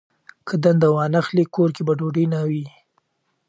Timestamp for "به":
1.87-1.93